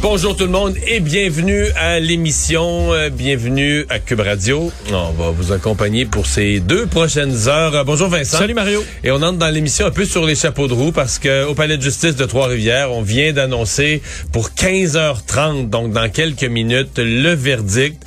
Bonjour 0.00 0.36
tout 0.36 0.44
le 0.44 0.50
monde 0.50 0.76
et 0.86 1.00
bienvenue 1.00 1.64
à 1.74 1.98
l'émission, 1.98 2.92
euh, 2.94 3.10
bienvenue 3.10 3.84
à 3.88 3.98
Cube 3.98 4.20
Radio. 4.20 4.70
On 4.92 5.10
va 5.10 5.30
vous 5.30 5.50
accompagner 5.52 6.04
pour 6.06 6.24
ces 6.26 6.60
deux 6.60 6.86
prochaines 6.86 7.48
heures. 7.48 7.74
Euh, 7.74 7.82
bonjour 7.84 8.08
Vincent. 8.08 8.38
Salut 8.38 8.54
Mario. 8.54 8.84
Et 9.02 9.10
on 9.10 9.16
entre 9.16 9.38
dans 9.38 9.48
l'émission 9.50 9.86
un 9.86 9.90
peu 9.90 10.04
sur 10.04 10.24
les 10.24 10.36
chapeaux 10.36 10.68
de 10.68 10.72
roue 10.72 10.92
parce 10.92 11.18
que 11.18 11.44
au 11.46 11.54
palais 11.54 11.76
de 11.76 11.82
justice 11.82 12.14
de 12.14 12.24
Trois-Rivières, 12.26 12.92
on 12.92 13.02
vient 13.02 13.32
d'annoncer 13.32 14.00
pour 14.32 14.50
15h30, 14.50 15.68
donc 15.68 15.92
dans 15.92 16.08
quelques 16.08 16.44
minutes, 16.44 16.98
le 16.98 17.34
verdict. 17.34 18.00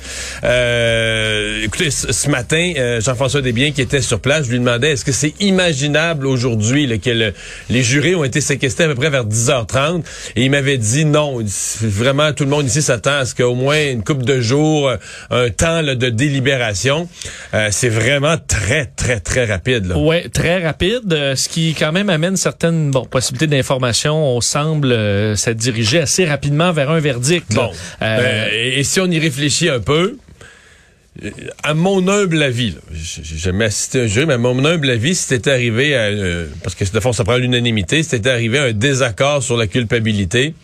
Euh, 0.44 1.62
écoutez, 1.64 1.90
ce 1.90 2.28
matin, 2.30 2.72
euh, 2.78 3.00
Jean-François 3.02 3.42
Desbiens 3.42 3.70
qui 3.70 3.82
était 3.82 4.00
sur 4.00 4.18
place, 4.18 4.46
je 4.46 4.50
lui 4.52 4.58
demandais 4.60 4.92
est-ce 4.92 5.04
que 5.04 5.12
c'est 5.12 5.34
imaginable 5.40 6.26
aujourd'hui 6.26 6.98
que 7.00 7.10
le- 7.10 7.34
les 7.68 7.82
jurés 7.82 8.14
ont 8.14 8.24
été 8.24 8.40
séquestrés 8.40 8.84
à 8.84 8.88
peu 8.88 8.94
près 8.94 9.10
vers 9.10 9.26
10h30 9.26 10.02
et 10.36 10.42
il 10.44 10.50
m'avait 10.50 10.78
dit 10.78 11.04
non 11.04 11.42
vraiment 11.88 12.32
tout 12.32 12.44
le 12.44 12.50
monde 12.50 12.66
ici 12.66 12.82
s'attend 12.82 13.18
à 13.18 13.24
ce 13.24 13.34
qu'au 13.34 13.54
moins 13.54 13.90
une 13.90 14.02
couple 14.02 14.24
de 14.24 14.40
jours, 14.40 14.88
euh, 14.88 14.96
un 15.30 15.50
temps 15.50 15.82
là, 15.82 15.94
de 15.94 16.08
délibération. 16.08 17.08
Euh, 17.54 17.68
c'est 17.70 17.88
vraiment 17.88 18.36
très, 18.38 18.86
très, 18.86 19.20
très 19.20 19.44
rapide. 19.44 19.92
Ouais, 19.96 20.28
très 20.28 20.62
rapide, 20.62 21.12
euh, 21.12 21.36
ce 21.36 21.48
qui 21.48 21.74
quand 21.78 21.92
même 21.92 22.10
amène 22.10 22.36
certaines 22.36 22.90
bon, 22.90 23.04
possibilités 23.04 23.46
d'information. 23.46 24.36
On 24.36 24.40
semble 24.40 24.92
euh, 24.92 25.36
s'être 25.36 25.58
dirigé 25.58 25.98
assez 26.00 26.24
rapidement 26.24 26.72
vers 26.72 26.90
un 26.90 27.00
verdict. 27.00 27.54
Bon. 27.54 27.70
Euh, 28.02 28.48
et, 28.52 28.80
et 28.80 28.84
si 28.84 29.00
on 29.00 29.06
y 29.06 29.18
réfléchit 29.18 29.68
un 29.68 29.80
peu, 29.80 30.16
à 31.62 31.74
mon 31.74 32.08
humble 32.08 32.42
avis, 32.42 32.74
j'ai 32.90 33.36
jamais 33.36 33.66
assisté 33.66 34.00
à 34.00 34.04
un 34.04 34.06
jury, 34.06 34.24
mais 34.24 34.32
à 34.34 34.38
mon 34.38 34.64
humble 34.64 34.88
avis, 34.88 35.14
c'était 35.14 35.50
arrivé 35.50 35.94
à, 35.94 36.04
euh, 36.04 36.46
parce 36.62 36.74
que 36.74 36.90
de 36.90 37.00
fond, 37.00 37.12
ça 37.12 37.22
prend 37.22 37.36
l'unanimité, 37.36 38.02
c'était 38.02 38.30
arrivé 38.30 38.58
à 38.58 38.62
un 38.64 38.72
désaccord 38.72 39.42
sur 39.42 39.58
la 39.58 39.66
culpabilité, 39.66 40.54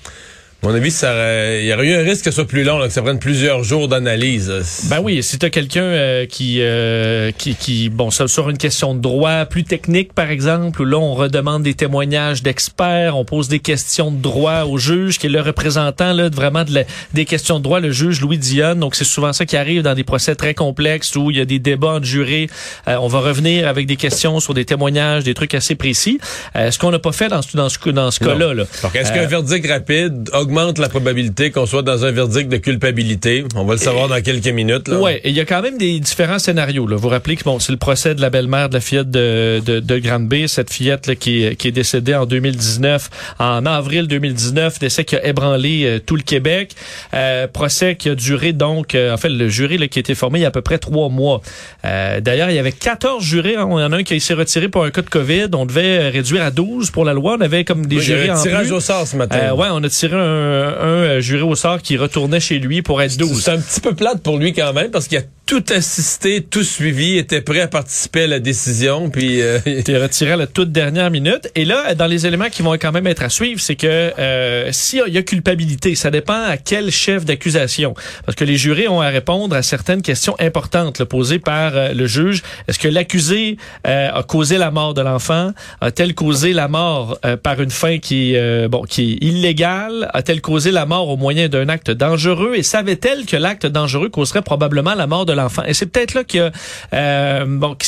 mon 0.64 0.74
avis, 0.74 0.90
ça 0.90 1.12
aurait- 1.12 1.60
il 1.62 1.66
y 1.68 1.72
aurait 1.72 1.86
eu 1.86 1.94
un 1.94 2.02
risque 2.02 2.24
que 2.24 2.30
ce 2.30 2.34
soit 2.34 2.46
plus 2.46 2.64
long, 2.64 2.78
là, 2.78 2.88
que 2.88 2.92
ça 2.92 3.00
prenne 3.00 3.20
plusieurs 3.20 3.62
jours 3.62 3.86
d'analyse. 3.86 4.52
Ben 4.90 4.98
oui, 5.00 5.22
si 5.22 5.38
t'as 5.38 5.50
quelqu'un 5.50 5.82
euh, 5.84 6.26
qui, 6.26 6.56
euh, 6.60 7.30
qui, 7.38 7.54
qui, 7.54 7.88
bon, 7.90 8.10
ça, 8.10 8.26
sur 8.26 8.50
une 8.50 8.58
question 8.58 8.92
de 8.94 9.00
droit 9.00 9.44
plus 9.44 9.62
technique, 9.62 10.12
par 10.12 10.30
exemple, 10.30 10.82
où 10.82 10.84
là, 10.84 10.98
on 10.98 11.14
redemande 11.14 11.62
des 11.62 11.74
témoignages 11.74 12.42
d'experts, 12.42 13.16
on 13.16 13.24
pose 13.24 13.46
des 13.48 13.60
questions 13.60 14.10
de 14.10 14.20
droit 14.20 14.62
au 14.64 14.78
juge, 14.78 15.18
qui 15.20 15.26
est 15.26 15.30
le 15.30 15.40
représentant, 15.40 16.12
là, 16.12 16.28
vraiment 16.28 16.64
de 16.64 16.74
la- 16.74 16.84
des 17.14 17.24
questions 17.24 17.58
de 17.58 17.62
droit, 17.64 17.78
le 17.78 17.92
juge 17.92 18.20
Louis 18.20 18.38
Dionne. 18.38 18.80
Donc, 18.80 18.96
c'est 18.96 19.04
souvent 19.04 19.32
ça 19.32 19.46
qui 19.46 19.56
arrive 19.56 19.82
dans 19.82 19.94
des 19.94 20.04
procès 20.04 20.34
très 20.34 20.54
complexes 20.54 21.14
où 21.14 21.30
il 21.30 21.36
y 21.36 21.40
a 21.40 21.44
des 21.44 21.60
débats 21.60 21.94
entre 21.94 22.06
jurés. 22.06 22.48
Euh, 22.88 22.96
on 23.00 23.06
va 23.06 23.20
revenir 23.20 23.68
avec 23.68 23.86
des 23.86 23.96
questions 23.96 24.40
sur 24.40 24.54
des 24.54 24.64
témoignages, 24.64 25.22
des 25.22 25.34
trucs 25.34 25.54
assez 25.54 25.76
précis. 25.76 26.18
Euh, 26.56 26.72
ce 26.72 26.78
qu'on 26.80 26.90
n'a 26.90 26.98
pas 26.98 27.12
fait 27.12 27.28
dans 27.28 27.42
ce, 27.42 27.56
dans 27.56 27.68
ce, 27.68 27.78
dans 27.90 28.10
ce 28.10 28.18
cas-là, 28.18 28.54
là. 28.54 28.64
Donc, 28.82 28.96
est-ce 28.96 29.12
Euh, 29.12 29.14
qu'un 29.14 29.26
verdict 29.26 29.66
rapide 29.68 30.28
augmente 30.48 30.78
la 30.78 30.88
probabilité 30.88 31.50
qu'on 31.50 31.66
soit 31.66 31.82
dans 31.82 32.04
un 32.04 32.10
verdict 32.10 32.48
de 32.50 32.56
culpabilité? 32.56 33.44
On 33.54 33.64
va 33.64 33.74
le 33.74 33.78
savoir 33.80 34.08
dans 34.08 34.20
quelques 34.22 34.48
minutes. 34.48 34.88
Là. 34.88 34.98
Ouais, 34.98 35.20
et 35.24 35.28
il 35.28 35.34
y 35.34 35.41
a 35.41 35.44
quand 35.44 35.60
même 35.62 35.77
des 35.78 36.00
différents 36.00 36.38
scénarios. 36.38 36.86
Là. 36.86 36.96
Vous 36.96 37.02
vous 37.02 37.08
rappelez 37.08 37.36
que 37.36 37.44
bon, 37.44 37.58
c'est 37.58 37.72
le 37.72 37.78
procès 37.78 38.14
de 38.14 38.20
la 38.20 38.30
belle-mère 38.30 38.69
de 38.69 38.74
la 38.74 38.80
fillette 38.80 39.10
de, 39.10 39.60
de, 39.64 39.80
de 39.80 39.98
Granby, 39.98 40.48
cette 40.48 40.72
fillette 40.72 41.06
là, 41.06 41.14
qui, 41.14 41.44
est- 41.44 41.56
qui 41.56 41.69
est 41.69 41.72
décédée 41.72 42.14
en 42.14 42.24
2019, 42.26 43.10
en 43.38 43.66
avril 43.66 44.06
2019, 44.08 44.78
décès 44.78 45.04
qui 45.04 45.16
a 45.16 45.26
ébranlé 45.26 45.82
euh, 45.84 45.98
tout 46.04 46.16
le 46.16 46.22
Québec. 46.22 46.72
Euh, 47.15 47.47
procès 47.47 47.97
qui 47.97 48.09
a 48.09 48.15
duré 48.15 48.53
donc, 48.53 48.94
euh, 48.94 49.12
en 49.12 49.16
fait, 49.16 49.28
le 49.28 49.48
jury 49.48 49.78
là, 49.78 49.88
qui 49.88 49.98
a 49.98 50.00
été 50.00 50.15
formé 50.15 50.38
il 50.38 50.42
y 50.42 50.44
a 50.44 50.48
à 50.48 50.53
peu 50.53 50.62
près 50.62 50.78
trois 50.78 51.09
mois. 51.09 51.41
Euh, 51.84 52.20
D'ailleurs, 52.20 52.50
il 52.50 52.56
y 52.56 52.59
avait 52.59 52.72
14 52.72 53.22
jurés. 53.22 53.56
hein. 53.56 53.66
Il 53.70 53.80
y 53.80 53.84
en 53.84 53.92
a 53.92 53.97
un 53.98 54.03
qui 54.03 54.19
s'est 54.20 54.34
retiré 54.34 54.69
pour 54.69 54.84
un 54.84 54.91
cas 54.91 55.03
de 55.03 55.10
COVID. 55.10 55.47
On 55.54 55.66
devait 55.66 55.98
euh, 55.98 56.10
réduire 56.10 56.42
à 56.42 56.50
12 56.50 56.91
pour 56.91 57.04
la 57.04 57.12
loi. 57.12 57.36
On 57.38 57.41
avait 57.42 57.65
comme 57.65 57.86
des 57.86 57.97
Oui, 57.97 58.03
jurés 58.03 58.28
un 58.30 58.36
en 58.38 58.42
tirage 58.42 58.66
plus. 58.69 58.72
au 58.75 58.80
sort 58.80 59.06
ce 59.06 59.16
matin. 59.16 59.38
Euh, 59.42 59.54
ouais, 59.54 59.69
on 59.70 59.82
a 59.82 59.88
tiré 59.88 60.15
un, 60.16 60.19
un, 60.38 60.87
euh, 60.87 61.21
juré 61.21 61.43
au 61.43 61.54
sort 61.54 61.82
qui 61.82 61.97
retournait 61.97 62.41
chez 62.41 62.59
lui 62.59 62.82
pour 62.82 63.03
être 63.03 63.16
12. 63.16 63.43
C'est 63.43 63.50
un 63.50 63.59
petit 63.59 63.81
peu 63.81 63.94
plate 63.94 64.22
pour 64.22 64.38
lui 64.38 64.53
quand 64.53 64.72
même 64.72 64.91
parce 64.91 65.09
qu'il 65.09 65.19
a 65.19 65.22
tout 65.48 65.64
assisté, 65.70 66.42
tout 66.42 66.62
suivi, 66.62 67.16
était 67.16 67.41
prêt 67.41 67.62
à 67.62 67.69
participer 67.69 68.25
à 68.25 68.26
la 68.26 68.38
décision, 68.38 69.09
puis 69.09 69.41
euh, 69.41 69.59
été 69.66 69.97
retiré 69.97 70.32
à 70.32 70.36
la 70.36 70.47
toute 70.47 70.72
dernière 70.72 71.10
minute. 71.10 71.50
Et 71.54 71.64
là, 71.64 71.94
dans 71.94 72.06
les 72.06 72.26
éléments 72.26 72.50
qui 72.50 72.60
vont 72.60 72.75
quand 72.75 72.92
même 72.92 73.06
être 73.06 73.22
à 73.22 73.31
suivre, 73.31 73.59
c'est 73.59 73.75
que 73.75 73.86
euh, 73.86 74.70
s'il 74.72 75.09
y 75.09 75.16
a 75.16 75.22
culpabilité, 75.22 75.94
ça 75.94 76.10
dépend 76.10 76.42
à 76.42 76.59
quel 76.59 76.91
chef 76.91 77.25
d'accusation. 77.25 77.94
Parce 78.26 78.36
que 78.36 78.44
les 78.44 78.59
jurés 78.59 78.88
ont 78.88 79.00
à 79.00 79.09
répondre 79.09 79.56
à 79.56 79.62
certaines 79.62 80.03
questions 80.03 80.36
importantes 80.38 80.98
là, 80.98 81.06
posées 81.06 81.38
par 81.38 81.75
euh, 81.75 81.94
le 81.94 82.06
juge. 82.06 82.42
Est-ce 82.69 82.78
que 82.78 82.88
l'accusé 82.88 83.56
euh, 83.86 84.10
a 84.12 84.22
causé 84.22 84.59
la 84.59 84.70
mort 84.70 84.92
de 84.92 85.00
l'enfant? 85.00 85.53
A-t-elle 85.80 86.15
causé 86.15 86.53
la 86.53 86.69
mort 86.69 87.19
euh, 87.25 87.38
par 87.38 87.62
une 87.62 87.70
fin 87.70 87.97
qui, 87.97 88.36
euh, 88.36 88.69
bon, 88.69 88.82
qui 88.82 89.12
est 89.12 89.25
illégale? 89.26 90.10
A-t-elle 90.12 90.42
causé 90.42 90.72
la 90.72 90.84
mort 90.84 91.09
au 91.09 91.16
moyen 91.16 91.48
d'un 91.48 91.70
acte 91.70 91.91
dangereux? 91.91 92.53
Et 92.54 92.62
savait-elle 92.62 93.25
que 93.25 93.38
l'acte 93.38 93.65
dangereux 93.65 94.10
causerait 94.10 94.42
probablement 94.42 94.94
la 94.94 95.06
mort 95.06 95.25
de 95.25 95.38
Et 95.66 95.75
c'est 95.75 95.87
peut-être 95.87 96.15
là 96.15 96.25
que 96.25 96.50
euh, 96.93 97.44
bon, 97.47 97.75
que 97.75 97.84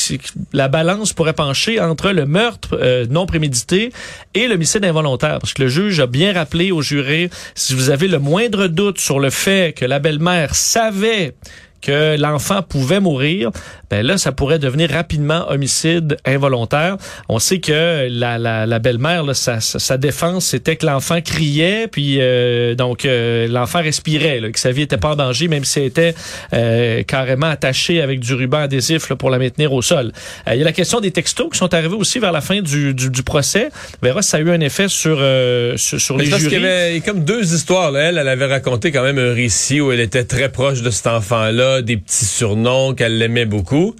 la 0.53 0.67
balance 0.67 1.13
pourrait 1.13 1.33
pencher 1.33 1.79
entre 1.79 2.11
le 2.11 2.25
meurtre 2.25 2.77
euh, 2.81 3.05
non 3.09 3.25
prémédité 3.25 3.91
et 4.33 4.47
l'homicide 4.47 4.85
involontaire. 4.85 5.39
Parce 5.39 5.53
que 5.53 5.63
le 5.63 5.67
juge 5.67 5.99
a 5.99 6.07
bien 6.07 6.33
rappelé 6.33 6.71
aux 6.71 6.81
jurés, 6.81 7.29
si 7.55 7.73
vous 7.73 7.89
avez 7.89 8.07
le 8.07 8.19
moindre 8.19 8.67
doute 8.67 8.99
sur 8.99 9.19
le 9.19 9.29
fait 9.29 9.75
que 9.75 9.85
la 9.85 9.99
belle-mère 9.99 10.55
savait 10.55 11.35
que 11.81 12.17
l'enfant 12.17 12.61
pouvait 12.61 12.99
mourir, 12.99 13.51
ben 13.89 14.05
là, 14.05 14.17
ça 14.17 14.31
pourrait 14.31 14.59
devenir 14.59 14.89
rapidement 14.89 15.49
homicide 15.49 16.17
involontaire. 16.25 16.97
On 17.27 17.39
sait 17.39 17.59
que 17.59 18.07
la, 18.09 18.37
la, 18.37 18.65
la 18.65 18.79
belle-mère, 18.79 19.35
sa, 19.35 19.59
sa, 19.59 19.97
défense, 19.97 20.45
c'était 20.45 20.77
que 20.77 20.85
l'enfant 20.85 21.21
criait, 21.21 21.87
puis 21.87 22.17
euh, 22.19 22.75
donc 22.75 23.05
euh, 23.05 23.47
l'enfant 23.47 23.81
respirait, 23.81 24.39
là, 24.39 24.51
que 24.51 24.59
sa 24.59 24.71
vie 24.71 24.83
était 24.83 24.97
pas 24.97 25.09
en 25.09 25.15
danger, 25.15 25.47
même 25.47 25.65
si 25.65 25.79
elle 25.79 25.85
était 25.85 26.15
euh, 26.53 27.03
carrément 27.03 27.47
attachée 27.47 28.01
avec 28.01 28.19
du 28.19 28.33
ruban 28.33 28.59
adhésif 28.59 29.09
là, 29.09 29.15
pour 29.15 29.29
la 29.29 29.39
maintenir 29.39 29.73
au 29.73 29.81
sol. 29.81 30.11
Euh, 30.47 30.53
il 30.53 30.59
y 30.59 30.61
a 30.61 30.65
la 30.65 30.71
question 30.71 30.99
des 30.99 31.11
textos 31.11 31.49
qui 31.51 31.57
sont 31.57 31.73
arrivés 31.73 31.95
aussi 31.95 32.19
vers 32.19 32.31
la 32.31 32.41
fin 32.41 32.61
du, 32.61 32.93
du, 32.93 33.09
du 33.09 33.23
procès. 33.23 33.69
On 34.01 34.05
verra 34.05 34.21
si 34.21 34.29
ça 34.29 34.37
a 34.37 34.39
eu 34.39 34.49
un 34.49 34.61
effet 34.61 34.87
sur, 34.87 35.17
euh, 35.19 35.77
sur, 35.77 35.99
sur 35.99 36.17
les 36.17 36.25
jurys. 36.25 36.47
qu'il 36.47 36.53
y 36.53 36.65
avait 36.65 37.01
comme 37.01 37.23
deux 37.23 37.53
histoires. 37.53 37.91
Là. 37.91 38.01
Elle, 38.03 38.17
elle 38.17 38.27
avait 38.27 38.45
raconté 38.45 38.91
quand 38.91 39.03
même 39.03 39.17
un 39.17 39.33
récit 39.33 39.81
où 39.81 39.91
elle 39.91 39.99
était 39.99 40.23
très 40.23 40.49
proche 40.49 40.81
de 40.81 40.89
cet 40.89 41.07
enfant-là, 41.07 41.70
des 41.79 41.97
petits 41.97 42.25
surnoms 42.25 42.93
qu'elle 42.93 43.17
l'aimait 43.17 43.45
beaucoup. 43.45 43.95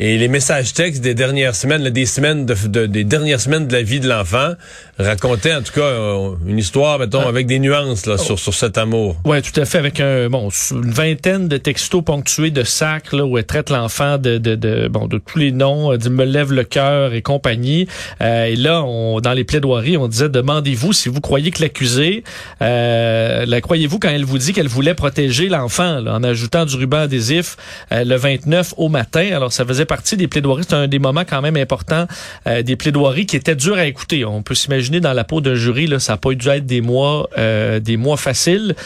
Et 0.00 0.16
les 0.18 0.28
messages 0.28 0.72
textes 0.74 1.02
des 1.02 1.14
dernières 1.14 1.54
semaines, 1.54 1.82
là, 1.82 1.90
des 1.90 2.06
semaines 2.06 2.46
de, 2.46 2.54
de- 2.68 2.86
des 2.86 3.04
dernières 3.04 3.40
semaines 3.40 3.66
de 3.66 3.72
la 3.72 3.82
vie 3.82 3.98
de 4.00 4.08
l'enfant, 4.08 4.52
racontaient 4.98 5.54
en 5.54 5.62
tout 5.62 5.72
cas 5.72 5.80
euh, 5.80 6.30
une 6.46 6.58
histoire, 6.58 6.98
mettons, 6.98 7.26
avec 7.26 7.46
des 7.46 7.58
nuances 7.58 8.06
là, 8.06 8.16
sur, 8.18 8.38
sur 8.38 8.54
cet 8.54 8.78
amour. 8.78 9.16
Ouais, 9.24 9.42
tout 9.42 9.58
à 9.60 9.64
fait, 9.64 9.78
avec 9.78 10.00
un 10.00 10.28
bon 10.28 10.50
une 10.70 10.90
vingtaine 10.90 11.48
de 11.48 11.56
textos 11.56 12.04
ponctués 12.04 12.50
de 12.50 12.62
sacs 12.62 13.12
là, 13.12 13.24
où 13.24 13.38
elle 13.38 13.44
traite 13.44 13.70
l'enfant 13.70 14.18
de, 14.18 14.38
de, 14.38 14.54
de 14.54 14.88
bon 14.88 15.06
de 15.08 15.18
tous 15.18 15.38
les 15.38 15.50
noms, 15.52 15.96
dit 15.96 16.10
me 16.10 16.24
lève 16.24 16.52
le 16.52 16.64
cœur 16.64 17.12
et 17.12 17.22
compagnie. 17.22 17.88
Euh, 18.20 18.44
et 18.44 18.56
là, 18.56 18.82
on 18.84 19.20
dans 19.20 19.32
les 19.32 19.44
plaidoiries, 19.44 19.96
on 19.96 20.06
disait 20.08 20.28
demandez-vous 20.28 20.92
si 20.92 21.08
vous 21.08 21.20
croyez 21.20 21.50
que 21.50 21.60
l'accusé, 21.60 22.22
euh, 22.62 23.44
la 23.46 23.60
croyez-vous 23.60 23.98
quand 23.98 24.10
elle 24.10 24.24
vous 24.24 24.38
dit 24.38 24.52
qu'elle 24.52 24.68
voulait 24.68 24.94
protéger 24.94 25.48
l'enfant 25.48 26.04
en 26.06 26.22
ajoutant 26.22 26.64
du 26.66 26.76
ruban 26.76 26.98
adhésif 26.98 27.56
euh, 27.92 28.04
le 28.04 28.16
29 28.16 28.74
au 28.76 28.88
matin. 28.88 29.28
Alors 29.32 29.52
ça 29.52 29.64
faisait 29.64 29.86
partie 29.88 30.16
des 30.16 30.28
plaidoiries, 30.28 30.64
c'est 30.68 30.74
un 30.74 30.86
des 30.86 31.00
moments 31.00 31.24
quand 31.28 31.42
même 31.42 31.56
importants 31.56 32.06
euh, 32.46 32.62
des 32.62 32.76
plaidoiries 32.76 33.26
qui 33.26 33.36
étaient 33.36 33.56
dures 33.56 33.78
à 33.78 33.86
écouter. 33.86 34.24
On 34.24 34.42
peut 34.42 34.54
s'imaginer 34.54 35.00
dans 35.00 35.12
la 35.12 35.24
peau 35.24 35.40
d'un 35.40 35.56
jury 35.56 35.88
là, 35.88 35.98
ça 35.98 36.12
n'a 36.12 36.16
pas 36.18 36.32
dû 36.34 36.48
être 36.48 36.66
des 36.66 36.80
mois 36.80 37.28
euh, 37.36 37.80
des 37.80 37.96
mois 37.96 38.16
faciles 38.16 38.76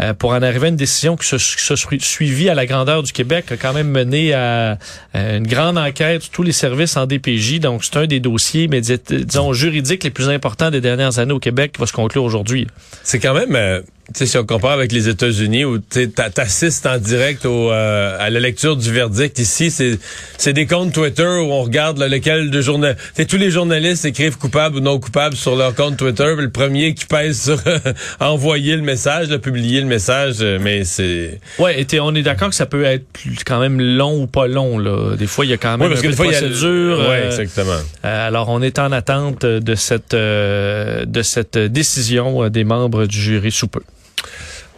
euh, 0.00 0.14
pour 0.14 0.30
en 0.30 0.40
arriver 0.40 0.66
à 0.66 0.68
une 0.70 0.76
décision 0.76 1.16
qui 1.16 1.26
se, 1.26 1.36
qui 1.36 2.00
se 2.00 2.48
à 2.48 2.54
la 2.54 2.66
grandeur 2.66 3.02
du 3.02 3.12
Québec 3.12 3.52
a 3.52 3.56
quand 3.56 3.74
même 3.74 3.88
mené 3.88 4.32
à, 4.32 4.78
une 5.14 5.46
grande 5.46 5.76
enquête 5.76 6.30
tous 6.32 6.42
les 6.42 6.52
services 6.52 6.96
en 6.96 7.06
DPJ. 7.06 7.60
Donc 7.60 7.84
c'est 7.84 7.96
un 7.96 8.06
des 8.06 8.20
dossiers, 8.20 8.68
mais 8.68 8.80
dis- 8.80 8.98
disons 9.08 9.52
juridiques 9.52 10.04
les 10.04 10.10
plus 10.10 10.28
importants 10.28 10.70
des 10.70 10.80
dernières 10.80 11.18
années 11.18 11.32
au 11.32 11.40
Québec 11.40 11.72
qui 11.72 11.80
va 11.80 11.86
se 11.86 11.92
conclure 11.92 12.24
aujourd'hui. 12.24 12.66
C'est 13.02 13.18
quand 13.18 13.34
même, 13.34 13.82
euh, 14.08 14.12
sais, 14.14 14.26
si 14.26 14.38
on 14.38 14.44
compare 14.44 14.72
avec 14.72 14.92
les 14.92 15.08
États-Unis 15.08 15.64
où 15.64 15.78
tu 15.78 16.10
assistes 16.36 16.86
en 16.86 16.98
direct 16.98 17.46
au, 17.46 17.70
euh, 17.70 18.16
à 18.18 18.30
la 18.30 18.40
lecture 18.40 18.76
du 18.76 18.92
verdict, 18.92 19.38
ici, 19.38 19.70
c'est, 19.70 19.98
c'est 20.38 20.52
des 20.52 20.66
comptes 20.66 20.92
Twitter 20.92 21.26
où 21.26 21.52
on 21.52 21.62
regarde 21.62 21.98
lequel 21.98 22.50
de 22.50 22.60
journal. 22.60 22.96
tous 23.28 23.36
les 23.36 23.50
journalistes 23.50 24.04
écrivent 24.04 24.38
coupable 24.38 24.76
ou 24.76 24.80
non 24.80 24.98
coupable 24.98 25.36
sur 25.36 25.56
leur 25.56 25.74
compte 25.74 25.96
Twitter. 25.96 26.34
Le 26.36 26.50
premier 26.50 26.94
qui 26.94 27.06
pèse 27.06 27.42
sur 27.42 27.60
envoyer 28.20 28.76
le 28.76 28.82
message, 28.82 29.28
le 29.28 29.38
publier 29.38 29.80
le 29.80 29.86
message, 29.86 30.36
euh, 30.40 30.58
mais 30.60 30.84
c'est. 30.84 31.40
Ouais, 31.58 31.80
et 31.80 32.00
on 32.00 32.14
est 32.14 32.22
d'accord 32.22 32.48
que 32.48 32.54
ça 32.54 32.66
peut 32.66 32.84
être 32.84 33.06
quand 33.46 33.60
même 33.60 33.80
long 33.80 34.22
ou 34.22 34.26
pas 34.26 34.46
long. 34.46 34.78
Là. 34.78 35.16
Des 35.16 35.26
fois, 35.26 35.44
il 35.44 35.50
y 35.50 35.54
a 35.54 35.58
quand 35.58 35.78
même 35.78 35.92
une 35.92 36.14
procédure. 36.14 36.98
Oui, 36.98 37.06
euh, 37.06 37.26
exactement. 37.26 37.78
alors, 38.02 38.48
on 38.48 38.62
est 38.62 38.78
en 38.78 38.92
attente 38.92 39.44
de 39.46 39.74
cette 39.74 40.14
de 40.14 41.22
cette 41.22 41.58
décision 41.58 42.48
des 42.48 42.64
membres 42.64 43.06
du 43.06 43.20
jury 43.20 43.50
sous 43.52 43.68
peu. 43.68 43.80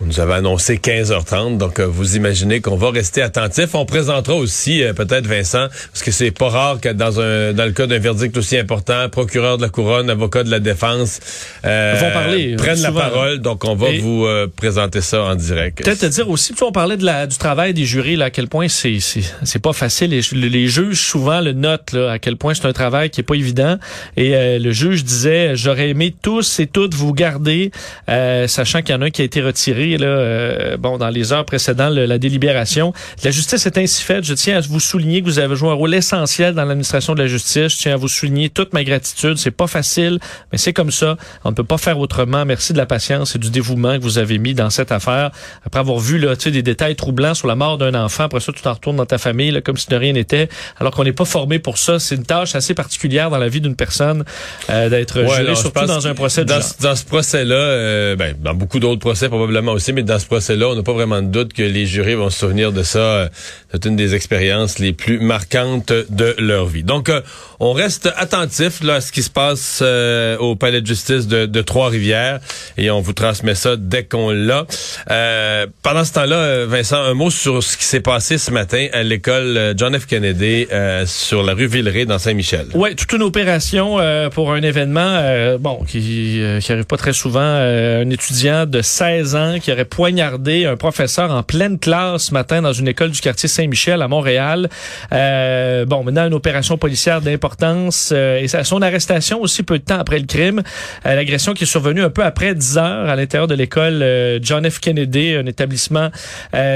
Vous 0.04 0.10
nous 0.10 0.20
avez 0.20 0.34
annoncé 0.34 0.76
15h30, 0.76 1.56
donc 1.56 1.80
euh, 1.80 1.86
vous 1.86 2.16
imaginez 2.16 2.60
qu'on 2.60 2.76
va 2.76 2.90
rester 2.90 3.22
attentif. 3.22 3.74
On 3.74 3.86
présentera 3.86 4.34
aussi 4.34 4.82
euh, 4.82 4.92
peut-être 4.92 5.26
Vincent, 5.26 5.68
parce 5.92 6.02
que 6.02 6.10
c'est 6.10 6.30
pas 6.30 6.50
rare 6.50 6.78
que 6.78 6.90
dans 6.90 7.22
un 7.22 7.54
dans 7.54 7.64
le 7.64 7.72
cas 7.72 7.86
d'un 7.86 7.98
verdict 7.98 8.36
aussi 8.36 8.58
important, 8.58 9.08
procureur 9.08 9.56
de 9.56 9.62
la 9.62 9.70
couronne, 9.70 10.10
avocat 10.10 10.44
de 10.44 10.50
la 10.50 10.60
défense, 10.60 11.20
euh, 11.64 11.96
vont 11.98 12.10
parler, 12.10 12.54
prennent 12.56 12.82
la 12.82 12.92
parole. 12.92 13.38
Donc 13.38 13.64
on 13.64 13.74
va 13.76 13.92
vous 13.98 14.26
présenter 14.56 15.00
ça 15.00 15.22
en 15.22 15.36
direct. 15.36 15.82
Peut-être 15.82 16.06
dire 16.06 16.28
aussi, 16.28 16.52
on 16.60 16.70
parlait 16.70 16.98
de 16.98 17.04
la, 17.06 17.26
du 17.26 17.38
travail 17.38 17.72
des 17.72 17.86
jurys, 17.86 18.16
là, 18.16 18.26
à 18.26 18.30
quel 18.30 18.48
point 18.48 18.68
c'est 18.68 18.98
c'est 19.00 19.62
pas 19.62 19.72
facile. 19.72 20.10
Les, 20.10 20.48
les, 20.50 20.68
juges 20.68 21.00
souvent 21.00 21.40
le 21.40 21.54
notent 21.54 21.92
là, 21.94 22.12
à 22.12 22.18
quel 22.18 22.36
point 22.36 22.52
c'est 22.52 22.66
un 22.66 22.74
travail 22.74 23.08
qui 23.08 23.22
est 23.22 23.24
pas 23.24 23.36
évident. 23.36 23.78
Et 24.18 24.58
le 24.58 24.70
juge 24.72 25.02
disait, 25.02 25.56
j'aurais 25.56 25.88
aimé 25.88 26.14
tous 26.20 26.60
et 26.60 26.66
toutes 26.66 26.92
vous 26.92 27.14
garder, 27.14 27.70
sachant 28.06 28.82
qu'il 28.82 28.94
y 28.94 28.98
en 28.98 29.00
a 29.00 29.06
un 29.06 29.10
qui 29.10 29.22
a 29.22 29.24
été 29.24 29.40
retiré 29.40 29.93
là, 29.98 30.06
euh, 30.06 30.76
bon, 30.76 30.98
dans 30.98 31.08
les 31.08 31.32
heures 31.32 31.44
précédant 31.44 31.88
la 31.88 32.18
délibération. 32.18 32.92
La 33.22 33.30
justice 33.30 33.66
est 33.66 33.78
ainsi 33.78 34.02
faite. 34.02 34.24
Je 34.24 34.34
tiens 34.34 34.58
à 34.58 34.60
vous 34.60 34.80
souligner 34.80 35.20
que 35.20 35.26
vous 35.26 35.38
avez 35.38 35.56
joué 35.56 35.70
un 35.70 35.74
rôle 35.74 35.94
essentiel 35.94 36.54
dans 36.54 36.64
l'administration 36.64 37.14
de 37.14 37.22
la 37.22 37.28
justice. 37.28 37.72
Je 37.72 37.78
tiens 37.78 37.94
à 37.94 37.96
vous 37.96 38.08
souligner 38.08 38.50
toute 38.50 38.72
ma 38.72 38.84
gratitude. 38.84 39.36
C'est 39.38 39.50
pas 39.50 39.66
facile, 39.66 40.18
mais 40.52 40.58
c'est 40.58 40.72
comme 40.72 40.90
ça. 40.90 41.16
On 41.44 41.50
ne 41.50 41.54
peut 41.54 41.64
pas 41.64 41.78
faire 41.78 41.98
autrement. 41.98 42.44
Merci 42.44 42.72
de 42.72 42.78
la 42.78 42.86
patience 42.86 43.36
et 43.36 43.38
du 43.38 43.50
dévouement 43.50 43.98
que 43.98 44.02
vous 44.02 44.18
avez 44.18 44.38
mis 44.38 44.54
dans 44.54 44.70
cette 44.70 44.92
affaire. 44.92 45.30
Après 45.64 45.80
avoir 45.80 45.98
vu 45.98 46.18
là, 46.18 46.34
des 46.50 46.62
détails 46.62 46.96
troublants 46.96 47.34
sur 47.34 47.46
la 47.46 47.54
mort 47.54 47.78
d'un 47.78 47.94
enfant, 47.94 48.24
après 48.24 48.40
ça, 48.40 48.52
tu 48.52 48.62
t'en 48.62 48.74
retournes 48.74 48.96
dans 48.96 49.06
ta 49.06 49.18
famille 49.18 49.50
là, 49.50 49.60
comme 49.60 49.76
si 49.76 49.88
de 49.88 49.96
rien 49.96 50.12
n'était, 50.12 50.48
alors 50.78 50.92
qu'on 50.92 51.04
n'est 51.04 51.12
pas 51.12 51.24
formé 51.24 51.58
pour 51.58 51.78
ça. 51.78 51.98
C'est 51.98 52.16
une 52.16 52.24
tâche 52.24 52.54
assez 52.54 52.74
particulière 52.74 53.30
dans 53.30 53.38
la 53.38 53.48
vie 53.48 53.60
d'une 53.60 53.76
personne 53.76 54.24
euh, 54.70 54.88
d'être 54.88 55.20
juré, 55.20 55.54
surtout 55.54 55.86
dans 55.86 56.06
un 56.06 56.14
procès 56.14 56.44
dans, 56.44 56.60
dans 56.80 56.96
ce 56.96 57.04
procès-là, 57.04 57.54
euh, 57.54 58.16
ben, 58.16 58.34
dans 58.40 58.54
beaucoup 58.54 58.78
d'autres 58.78 59.00
procès 59.00 59.28
probablement 59.28 59.72
aussi, 59.74 59.92
mais 59.92 60.02
dans 60.02 60.18
ce 60.18 60.26
procès-là, 60.26 60.68
on 60.68 60.74
n'a 60.74 60.82
pas 60.82 60.92
vraiment 60.92 61.22
de 61.22 61.28
doute 61.28 61.52
que 61.52 61.62
les 61.62 61.86
jurés 61.86 62.14
vont 62.14 62.30
se 62.30 62.38
souvenir 62.38 62.72
de 62.72 62.82
ça. 62.82 63.28
C'est 63.72 63.86
une 63.86 63.96
des 63.96 64.14
expériences 64.14 64.78
les 64.78 64.92
plus 64.92 65.18
marquantes 65.18 65.92
de 66.10 66.34
leur 66.38 66.66
vie. 66.66 66.84
Donc, 66.84 67.08
euh, 67.08 67.20
on 67.60 67.72
reste 67.72 68.08
attentif 68.16 68.82
là, 68.82 68.94
à 68.94 69.00
ce 69.00 69.10
qui 69.10 69.22
se 69.22 69.30
passe 69.30 69.80
euh, 69.82 70.36
au 70.38 70.54
palais 70.54 70.80
de 70.80 70.86
justice 70.86 71.26
de, 71.26 71.62
Trois-Rivières 71.62 72.40
et 72.76 72.90
on 72.90 73.00
vous 73.00 73.14
transmet 73.14 73.54
ça 73.54 73.76
dès 73.76 74.04
qu'on 74.04 74.30
l'a. 74.30 74.66
Euh, 75.10 75.66
pendant 75.82 76.04
ce 76.04 76.12
temps-là, 76.12 76.66
Vincent, 76.66 77.02
un 77.02 77.14
mot 77.14 77.30
sur 77.30 77.62
ce 77.62 77.76
qui 77.76 77.84
s'est 77.84 78.00
passé 78.00 78.38
ce 78.38 78.50
matin 78.50 78.86
à 78.92 79.02
l'école 79.02 79.74
John 79.76 79.98
F. 79.98 80.06
Kennedy 80.06 80.66
sur 81.06 81.42
la 81.42 81.54
rue 81.54 81.66
Villeray 81.66 82.04
dans 82.04 82.18
Saint-Michel. 82.18 82.66
Oui, 82.74 82.94
toute 82.94 83.12
une 83.12 83.22
opération 83.22 83.98
pour 84.32 84.52
un 84.52 84.62
événement 84.62 85.56
bon 85.58 85.84
qui, 85.84 86.42
qui 86.60 86.72
arrive 86.72 86.84
pas 86.84 86.98
très 86.98 87.14
souvent. 87.14 87.40
un 87.40 88.10
étudiant 88.10 88.66
de 88.66 88.82
16 88.82 89.36
ans 89.36 89.56
qui 89.64 89.72
aurait 89.72 89.86
poignardé 89.86 90.66
un 90.66 90.76
professeur 90.76 91.30
en 91.30 91.42
pleine 91.42 91.78
classe 91.78 92.24
ce 92.24 92.34
matin 92.34 92.60
dans 92.60 92.74
une 92.74 92.86
école 92.86 93.10
du 93.10 93.20
quartier 93.22 93.48
Saint-Michel 93.48 94.02
à 94.02 94.08
Montréal. 94.08 94.68
Euh, 95.10 95.86
bon, 95.86 96.04
maintenant 96.04 96.26
une 96.26 96.34
opération 96.34 96.76
policière 96.76 97.22
d'importance 97.22 98.10
euh, 98.12 98.40
et 98.40 98.48
son 98.48 98.82
arrestation 98.82 99.40
aussi 99.40 99.62
peu 99.62 99.78
de 99.78 99.84
temps 99.84 99.98
après 99.98 100.18
le 100.18 100.26
crime. 100.26 100.62
Euh, 101.06 101.14
l'agression 101.14 101.54
qui 101.54 101.64
est 101.64 101.66
survenue 101.66 102.02
un 102.02 102.10
peu 102.10 102.22
après 102.22 102.54
10 102.54 102.76
heures 102.76 103.08
à 103.08 103.16
l'intérieur 103.16 103.46
de 103.46 103.54
l'école 103.54 104.02
euh, 104.02 104.38
John 104.42 104.68
F. 104.68 104.80
Kennedy, 104.80 105.34
un 105.34 105.46
établissement, 105.46 106.10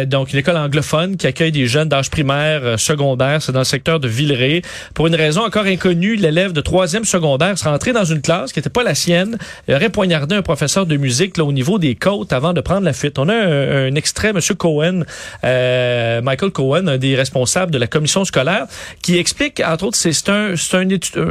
donc 0.06 0.32
une 0.32 0.38
école 0.38 0.56
anglophone 0.56 1.18
qui 1.18 1.26
accueille 1.26 1.52
des 1.52 1.66
jeunes 1.66 1.90
d'âge 1.90 2.08
primaire, 2.08 2.78
secondaire. 2.78 3.42
C'est 3.42 3.52
dans 3.52 3.58
le 3.58 3.64
secteur 3.64 4.00
de 4.00 4.08
Villeray. 4.08 4.62
Pour 4.94 5.08
une 5.08 5.14
raison 5.14 5.44
encore 5.44 5.66
inconnue, 5.66 6.16
l'élève 6.16 6.52
de 6.52 6.62
troisième 6.62 7.04
secondaire 7.04 7.58
serait 7.58 7.70
entré 7.70 7.92
dans 7.92 8.04
une 8.04 8.22
classe 8.22 8.52
qui 8.52 8.60
n'était 8.60 8.70
pas 8.70 8.82
la 8.82 8.94
sienne. 8.94 9.36
Il 9.68 9.74
aurait 9.74 9.90
poignardé 9.90 10.34
un 10.34 10.42
professeur 10.42 10.86
de 10.86 10.96
musique 10.96 11.36
là, 11.36 11.44
au 11.44 11.52
niveau 11.52 11.78
des 11.78 11.94
côtes 11.94 12.32
avant 12.32 12.54
de 12.54 12.60
prendre 12.60 12.77
la 12.84 12.92
fuite. 12.92 13.18
On 13.18 13.28
a 13.28 13.34
un, 13.34 13.94
extrait, 13.94 14.30
M. 14.30 14.40
Cohen, 14.56 15.02
euh, 15.44 16.22
Michael 16.22 16.50
Cohen, 16.50 16.86
un 16.86 16.98
des 16.98 17.16
responsables 17.16 17.72
de 17.72 17.78
la 17.78 17.86
commission 17.86 18.24
scolaire, 18.24 18.66
qui 19.02 19.18
explique, 19.18 19.60
entre 19.64 19.84
autres, 19.84 19.96
c'est 19.96 20.28
un, 20.28 20.54
c'est 20.56 20.76
un, 20.76 20.86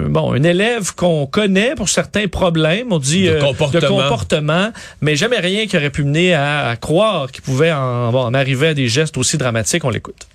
bon, 0.09 0.33
un 0.33 0.43
élève 0.43 0.93
qu'on 0.95 1.25
connaît 1.25 1.75
pour 1.75 1.89
certains 1.89 2.27
problèmes, 2.27 2.91
on 2.91 2.99
dit 2.99 3.25
de, 3.25 3.31
euh, 3.31 3.39
comportement. 3.87 4.71
mais 5.01 5.15
jamais 5.15 5.39
rien 5.39 5.67
qui 5.67 5.77
aurait 5.77 5.89
pu 5.89 6.03
mener 6.03 6.33
à, 6.33 6.75
croire 6.79 7.31
qu'il 7.31 7.41
pouvait 7.43 7.71
en, 7.71 8.13
en 8.13 8.33
arriver 8.33 8.69
à 8.69 8.73
des 8.73 8.87
gestes 8.87 9.17
aussi 9.17 9.37
dramatiques. 9.37 9.83
On 9.83 9.89
l'écoute. 9.89 10.27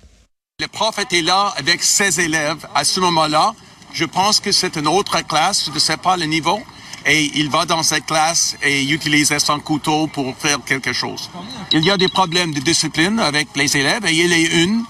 Le 0.59 0.67
prof 0.67 0.97
était 0.99 1.21
là 1.21 1.53
avec 1.57 1.83
ses 1.83 2.19
élèves 2.19 2.65
à 2.75 2.83
ce 2.83 2.99
moment-là. 2.99 3.53
Je 3.93 4.05
pense 4.05 4.39
que 4.39 4.51
c'est 4.51 4.75
une 4.75 4.87
autre 4.87 5.25
classe, 5.27 5.65
je 5.65 5.71
ne 5.71 5.79
sais 5.79 5.97
pas 5.97 6.17
le 6.17 6.25
niveau 6.25 6.59
et 7.05 7.31
il 7.35 7.49
va 7.49 7.65
dans 7.65 7.83
sa 7.83 7.99
classe 7.99 8.55
et 8.63 8.83
utilise 8.83 9.35
son 9.37 9.59
couteau 9.59 10.07
pour 10.07 10.35
faire 10.37 10.59
quelque 10.65 10.93
chose. 10.93 11.29
Il 11.71 11.83
y 11.83 11.91
a 11.91 11.97
des 11.97 12.07
problèmes 12.07 12.53
de 12.53 12.59
discipline 12.59 13.19
avec 13.19 13.49
les 13.55 13.75
élèves 13.75 14.05
et 14.05 14.13
il 14.13 14.31
a 14.31 14.37
une 14.63 14.83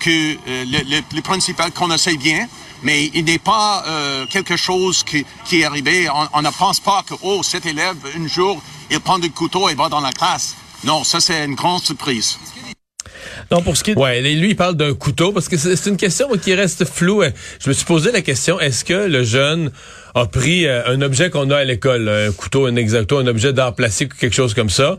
que 0.00 0.36
euh, 0.48 0.64
le, 1.12 1.20
principal 1.20 1.70
connaissait 1.72 2.16
bien, 2.16 2.48
mais 2.82 3.10
il 3.14 3.24
n'est 3.26 3.38
pas 3.38 3.84
euh, 3.86 4.26
quelque 4.26 4.56
chose 4.56 5.04
qui, 5.04 5.24
qui 5.44 5.60
est 5.60 5.64
arrivé. 5.64 6.08
On, 6.32 6.42
ne 6.42 6.50
pense 6.50 6.80
pas 6.80 7.02
que, 7.06 7.14
oh, 7.22 7.42
cet 7.42 7.66
élève, 7.66 7.96
un 8.18 8.26
jour, 8.26 8.60
il 8.90 8.98
prend 9.00 9.18
du 9.18 9.30
couteau 9.30 9.68
et 9.68 9.74
va 9.74 9.88
dans 9.88 10.00
la 10.00 10.12
classe. 10.12 10.56
Non, 10.84 11.04
ça, 11.04 11.20
c'est 11.20 11.44
une 11.44 11.54
grande 11.54 11.84
surprise. 11.84 12.38
Non, 13.50 13.62
pour 13.62 13.76
ce 13.76 13.84
qui 13.84 13.92
est... 13.92 13.98
Ouais, 13.98 14.20
lui, 14.20 14.50
il 14.50 14.56
parle 14.56 14.76
d'un 14.76 14.94
couteau 14.94 15.32
parce 15.32 15.48
que 15.48 15.56
c'est 15.56 15.86
une 15.88 15.96
question 15.96 16.28
qui 16.42 16.54
reste 16.54 16.84
floue. 16.84 17.22
Je 17.62 17.68
me 17.68 17.74
suis 17.74 17.84
posé 17.84 18.12
la 18.12 18.22
question, 18.22 18.60
est-ce 18.60 18.84
que 18.84 19.08
le 19.08 19.24
jeune 19.24 19.70
a 20.14 20.26
pris 20.26 20.66
euh, 20.66 20.82
un 20.86 21.02
objet 21.02 21.30
qu'on 21.30 21.50
a 21.50 21.58
à 21.58 21.64
l'école, 21.64 22.08
un 22.08 22.32
couteau, 22.32 22.66
un 22.66 22.76
exacto, 22.76 23.18
un 23.18 23.26
objet 23.26 23.52
d'art 23.52 23.74
plastique 23.74 24.14
ou 24.14 24.16
quelque 24.16 24.34
chose 24.34 24.54
comme 24.54 24.70
ça, 24.70 24.98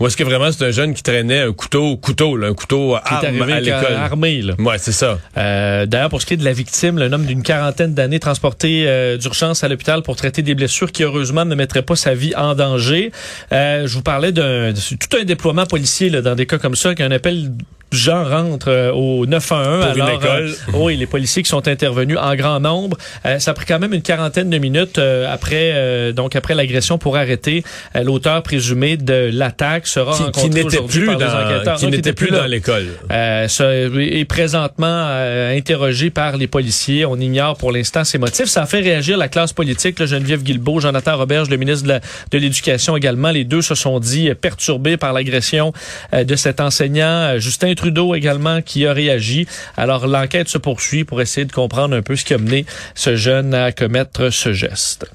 ou 0.00 0.06
est-ce 0.06 0.16
que 0.16 0.24
vraiment 0.24 0.50
c'est 0.50 0.64
un 0.64 0.70
jeune 0.70 0.94
qui 0.94 1.02
traînait 1.02 1.40
un 1.40 1.52
couteau, 1.52 1.96
couteau, 1.98 2.36
là, 2.36 2.48
un 2.48 2.54
couteau 2.54 2.96
arme 2.96 3.42
à 3.42 3.60
l'école? 3.60 3.92
armé, 3.92 4.42
là. 4.42 4.54
Ouais, 4.58 4.78
c'est 4.78 4.92
ça. 4.92 5.18
Euh, 5.36 5.86
D'ailleurs, 5.86 6.08
pour 6.08 6.20
ce 6.20 6.26
qui 6.26 6.34
est 6.34 6.38
de 6.38 6.44
la 6.44 6.52
victime, 6.52 6.98
un 6.98 7.12
homme 7.12 7.26
d'une 7.26 7.42
quarantaine 7.42 7.94
d'années 7.94 8.18
transporté 8.18 8.84
euh, 8.86 9.18
d'urgence 9.18 9.62
à 9.62 9.68
l'hôpital 9.68 10.02
pour 10.02 10.16
traiter 10.16 10.42
des 10.42 10.54
blessures 10.54 10.90
qui, 10.90 11.02
heureusement, 11.02 11.44
ne 11.44 11.54
mettraient 11.54 11.82
pas 11.82 11.96
sa 11.96 12.14
vie 12.14 12.34
en 12.34 12.54
danger. 12.54 13.12
Euh, 13.52 13.86
je 13.86 13.94
vous 13.94 14.02
parlais 14.02 14.32
d'un 14.32 14.72
tout 14.72 15.16
un 15.18 15.24
déploiement 15.24 15.66
policier 15.66 16.10
là, 16.10 16.22
dans 16.22 16.34
des 16.34 16.46
cas 16.46 16.58
comme 16.58 16.76
ça, 16.76 16.94
qu'un 16.94 17.10
appel 17.10 17.52
gens 17.92 18.24
rentrent 18.24 18.68
euh, 18.68 18.92
au 18.92 19.26
911. 19.26 19.92
Pour 19.92 20.02
alors, 20.02 20.10
école. 20.10 20.54
Euh, 20.68 20.72
oui, 20.74 20.96
les 20.96 21.06
policiers 21.06 21.42
qui 21.42 21.48
sont 21.48 21.66
intervenus 21.66 22.18
en 22.18 22.34
grand 22.36 22.60
nombre. 22.60 22.96
Euh, 23.26 23.38
ça 23.38 23.50
a 23.50 23.54
pris 23.54 23.66
quand 23.66 23.78
même 23.78 23.92
une 23.92 24.02
quarantaine 24.02 24.50
de 24.50 24.58
minutes 24.58 24.98
après, 24.98 26.12
donc 26.12 26.36
après 26.36 26.54
l'agression 26.54 26.98
pour 26.98 27.16
arrêter 27.16 27.64
l'auteur 27.94 28.42
présumé 28.42 28.96
de 28.96 29.30
l'attaque 29.32 29.86
sera 29.86 30.12
qui, 30.16 30.22
rencontré 30.22 30.48
qui 30.48 30.50
n'était 30.50 30.82
plus, 30.82 31.06
dans, 31.06 31.74
qui 31.76 31.86
n'était 31.86 32.12
plus 32.12 32.30
dans 32.30 32.46
l'école. 32.46 32.86
est 33.10 34.24
présentement 34.28 35.06
interrogé 35.50 36.10
par 36.10 36.36
les 36.36 36.46
policiers. 36.46 37.04
On 37.04 37.16
ignore 37.16 37.56
pour 37.56 37.72
l'instant 37.72 38.04
ses 38.04 38.18
motifs. 38.18 38.46
Ça 38.46 38.62
a 38.62 38.66
fait 38.66 38.80
réagir 38.80 39.16
la 39.16 39.28
classe 39.28 39.52
politique. 39.52 39.98
Là, 39.98 40.06
Geneviève 40.06 40.42
Guilbeault, 40.42 40.80
Jonathan 40.80 41.16
Roberge, 41.16 41.50
le 41.50 41.56
ministre 41.56 41.86
de 41.86 42.38
l'Éducation 42.38 42.96
également. 42.96 43.30
Les 43.30 43.44
deux 43.44 43.62
se 43.62 43.74
sont 43.74 44.00
dit 44.00 44.32
perturbés 44.34 44.96
par 44.96 45.12
l'agression 45.12 45.72
de 46.12 46.36
cet 46.36 46.60
enseignant. 46.60 47.38
Justin 47.38 47.74
Trudeau 47.80 48.14
également 48.14 48.60
qui 48.60 48.86
a 48.86 48.92
réagi. 48.92 49.46
Alors 49.74 50.06
l'enquête 50.06 50.50
se 50.50 50.58
poursuit 50.58 51.04
pour 51.04 51.22
essayer 51.22 51.46
de 51.46 51.52
comprendre 51.52 51.96
un 51.96 52.02
peu 52.02 52.14
ce 52.14 52.26
qui 52.26 52.34
a 52.34 52.38
mené 52.38 52.66
ce 52.94 53.16
jeune 53.16 53.54
à 53.54 53.72
commettre 53.72 54.28
ce 54.28 54.52
geste. 54.52 55.06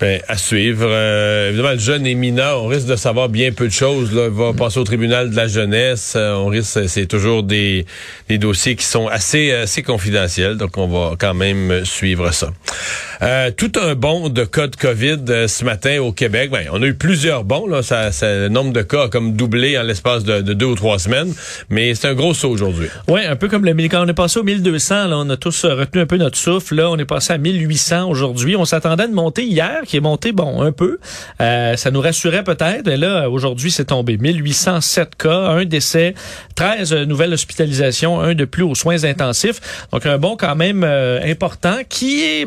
Ben, 0.00 0.20
à 0.28 0.36
suivre. 0.36 0.86
Euh, 0.88 1.48
évidemment, 1.48 1.72
le 1.72 1.78
jeune 1.78 2.02
mineur. 2.14 2.62
On 2.62 2.68
risque 2.68 2.86
de 2.86 2.94
savoir 2.94 3.28
bien 3.28 3.50
peu 3.50 3.66
de 3.66 3.72
choses. 3.72 4.14
Là. 4.14 4.26
Il 4.26 4.32
va 4.32 4.52
passer 4.52 4.78
au 4.78 4.84
tribunal 4.84 5.30
de 5.30 5.36
la 5.36 5.48
jeunesse. 5.48 6.14
Euh, 6.16 6.34
on 6.34 6.46
risque, 6.46 6.88
c'est 6.88 7.06
toujours 7.06 7.42
des, 7.42 7.84
des 8.28 8.38
dossiers 8.38 8.76
qui 8.76 8.84
sont 8.84 9.08
assez, 9.08 9.50
assez 9.52 9.82
confidentiels. 9.82 10.56
Donc, 10.56 10.76
on 10.78 10.86
va 10.86 11.16
quand 11.18 11.34
même 11.34 11.84
suivre 11.84 12.30
ça. 12.32 12.50
Euh, 13.22 13.50
tout 13.50 13.72
un 13.82 13.96
bond 13.96 14.28
de 14.28 14.44
cas 14.44 14.68
de 14.68 14.76
COVID 14.76 15.18
euh, 15.30 15.48
ce 15.48 15.64
matin 15.64 15.98
au 16.00 16.12
Québec. 16.12 16.50
Ben, 16.52 16.66
on 16.72 16.80
a 16.82 16.86
eu 16.86 16.94
plusieurs 16.94 17.42
bons. 17.42 17.66
Là, 17.66 17.82
ça, 17.82 18.12
ça- 18.12 18.28
le 18.36 18.48
nombre 18.48 18.72
de 18.72 18.82
cas 18.82 19.04
a 19.04 19.08
comme 19.08 19.32
doublé 19.32 19.76
en 19.76 19.82
l'espace 19.82 20.22
de, 20.22 20.40
de 20.42 20.52
deux 20.52 20.66
ou 20.66 20.74
trois 20.76 21.00
semaines. 21.00 21.34
Mais 21.70 21.96
c'est 21.96 22.06
un 22.06 22.14
gros 22.14 22.34
saut 22.34 22.50
aujourd'hui. 22.50 22.86
Oui, 23.08 23.24
un 23.24 23.34
peu 23.34 23.48
comme 23.48 23.64
le 23.64 23.74
quand 23.88 24.04
on 24.04 24.08
est 24.08 24.14
passé 24.14 24.38
au 24.38 24.44
1200, 24.44 25.08
là, 25.08 25.16
on 25.18 25.30
a 25.30 25.36
tous 25.36 25.64
retenu 25.64 26.02
un 26.02 26.06
peu 26.06 26.16
notre 26.16 26.36
souffle. 26.36 26.76
Là, 26.76 26.90
on 26.90 26.96
est 26.98 27.04
passé 27.04 27.32
à 27.32 27.38
1800 27.38 28.08
aujourd'hui. 28.08 28.54
On 28.54 28.64
s'attendait 28.64 29.04
à 29.04 29.08
montée 29.08 29.44
hier, 29.44 29.80
qui 29.88 29.96
est 29.96 30.00
montée, 30.00 30.32
bon, 30.32 30.60
un 30.62 30.70
peu. 30.70 30.98
Euh, 31.40 31.76
ça 31.76 31.90
nous 31.90 32.00
rassurait 32.00 32.44
peut-être. 32.44 32.86
Mais 32.86 32.96
là, 32.96 33.28
aujourd'hui, 33.28 33.70
c'est 33.70 33.86
tombé. 33.86 34.18
1807 34.18 35.16
cas, 35.16 35.48
un 35.48 35.64
décès, 35.64 36.14
13 36.54 36.92
euh, 36.92 37.06
nouvelles 37.06 37.32
hospitalisations, 37.32 38.20
un 38.20 38.34
de 38.34 38.44
plus 38.44 38.62
aux 38.62 38.74
soins 38.74 39.04
intensifs. 39.04 39.88
Donc, 39.90 40.06
un 40.06 40.18
bon 40.18 40.36
quand 40.36 40.54
même 40.54 40.84
euh, 40.84 41.20
important 41.24 41.78
qui 41.88 42.22
est 42.22 42.46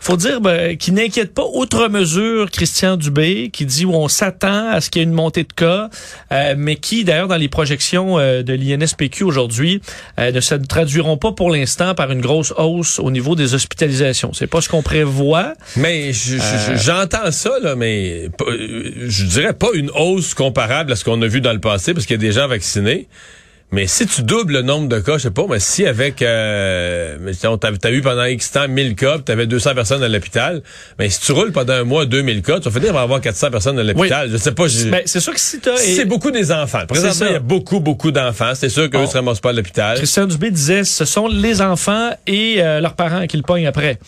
faut 0.00 0.16
dire 0.16 0.40
ben, 0.40 0.76
qui 0.76 0.92
n'inquiète 0.92 1.34
pas 1.34 1.44
outre 1.52 1.88
mesure 1.88 2.50
Christian 2.50 2.96
Dubé, 2.96 3.50
qui 3.52 3.66
dit 3.66 3.84
où 3.84 3.94
on 3.94 4.08
s'attend 4.08 4.68
à 4.70 4.80
ce 4.80 4.88
qu'il 4.90 5.00
y 5.00 5.04
ait 5.04 5.06
une 5.08 5.12
montée 5.14 5.44
de 5.44 5.52
cas, 5.52 5.90
euh, 6.32 6.54
mais 6.56 6.76
qui 6.76 7.04
d'ailleurs 7.04 7.28
dans 7.28 7.36
les 7.36 7.48
projections 7.48 8.18
euh, 8.18 8.42
de 8.42 8.52
l'INSPQ 8.54 9.24
aujourd'hui 9.24 9.80
euh, 10.18 10.32
ne 10.32 10.40
se 10.40 10.54
traduiront 10.54 11.16
pas 11.18 11.32
pour 11.32 11.50
l'instant 11.50 11.94
par 11.94 12.10
une 12.10 12.20
grosse 12.20 12.52
hausse 12.56 12.98
au 12.98 13.10
niveau 13.10 13.34
des 13.36 13.54
hospitalisations. 13.54 14.32
C'est 14.32 14.46
pas 14.46 14.60
ce 14.60 14.68
qu'on 14.68 14.82
prévoit. 14.82 15.52
Mais 15.76 16.12
je- 16.12 16.36
je- 16.38 16.72
je- 16.76 16.82
j'entends 16.82 17.30
ça, 17.30 17.50
là, 17.62 17.76
mais 17.76 18.30
je 19.06 19.24
dirais 19.26 19.52
pas 19.52 19.68
une 19.74 19.90
hausse 19.94 20.34
comparable 20.34 20.92
à 20.92 20.96
ce 20.96 21.04
qu'on 21.04 21.20
a 21.22 21.26
vu 21.26 21.40
dans 21.40 21.52
le 21.52 21.60
passé, 21.60 21.92
parce 21.94 22.06
qu'il 22.06 22.14
y 22.14 22.18
a 22.18 22.26
des 22.26 22.32
gens 22.32 22.48
vaccinés. 22.48 23.06
Mais 23.72 23.86
si 23.86 24.04
tu 24.06 24.22
doubles 24.22 24.54
le 24.54 24.62
nombre 24.62 24.88
de 24.88 24.98
cas, 24.98 25.16
je 25.16 25.22
sais 25.24 25.30
pas, 25.30 25.44
mais 25.48 25.60
si 25.60 25.86
avec, 25.86 26.22
euh, 26.22 27.32
si 27.32 27.46
t'as 27.80 27.90
eu 27.92 28.00
pendant 28.00 28.24
X 28.24 28.50
temps 28.50 28.66
1000 28.66 28.96
cas, 28.96 29.18
tu 29.24 29.30
avais 29.30 29.46
200 29.46 29.74
personnes 29.76 30.02
à 30.02 30.08
l'hôpital, 30.08 30.62
mais 30.98 31.08
si 31.08 31.20
tu 31.20 31.30
roules 31.30 31.52
pendant 31.52 31.74
un 31.74 31.84
mois 31.84 32.04
2000 32.04 32.42
cas, 32.42 32.58
tu 32.58 32.68
vas 32.68 32.80
finir 32.80 32.92
par 32.92 33.02
avoir 33.02 33.20
400 33.20 33.50
personnes 33.52 33.78
à 33.78 33.84
l'hôpital. 33.84 34.28
Je 34.30 34.36
sais 34.38 34.52
pas, 34.52 34.66
je- 34.66 34.88
Ben, 34.88 35.02
c'est 35.06 35.20
sûr 35.20 35.32
que 35.32 35.40
si 35.40 35.60
t'as 35.60 35.76
c'est 35.76 36.04
beaucoup 36.04 36.32
des 36.32 36.50
enfants. 36.50 36.84
Présentement, 36.88 37.26
il 37.28 37.32
y 37.32 37.36
a 37.36 37.40
beaucoup, 37.40 37.78
beaucoup 37.78 38.10
d'enfants. 38.10 38.52
C'est 38.54 38.68
sûr 38.70 38.90
qu'eux 38.90 38.98
Bon. 38.98 39.06
se 39.06 39.16
ramassent 39.16 39.40
pas 39.40 39.50
à 39.50 39.52
l'hôpital. 39.52 39.96
Christian 39.98 40.26
Dubé 40.26 40.50
disait 40.50 40.82
ce 40.84 41.04
sont 41.04 41.28
les 41.28 41.62
enfants 41.62 42.10
et 42.26 42.56
euh, 42.58 42.80
leurs 42.80 42.94
parents 42.94 43.26
qui 43.28 43.36
le 43.36 43.44
pognent 43.44 43.66
après. 43.68 43.98